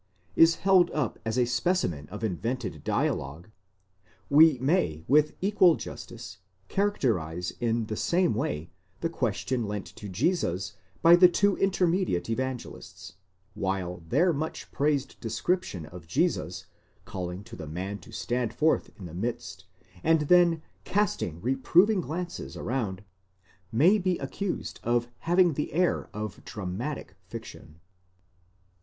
[0.35, 3.49] is held up as a specimen of invented dialogue;?
[4.31, 6.39] we may with equal justice
[6.69, 12.31] characterize in the same way the question lent to Jesus by the two inter mediate
[12.31, 13.13] Evangelists;
[13.53, 16.65] while their much praised® description of Jesus
[17.05, 19.65] calling to the man to stand forth in the midst,
[20.03, 23.03] and then casting reproving glances around,
[23.71, 27.75] may be accused of having the air of dramatic fiction.